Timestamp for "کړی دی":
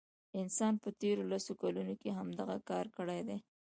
2.97-3.37